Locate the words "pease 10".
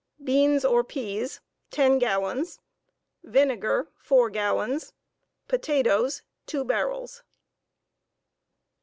0.83-1.99